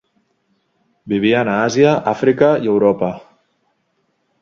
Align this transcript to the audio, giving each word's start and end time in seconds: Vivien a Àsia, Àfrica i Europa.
Vivien 1.13 1.53
a 1.53 1.59
Àsia, 1.67 1.93
Àfrica 2.15 2.53
i 2.67 2.75
Europa. 2.75 3.15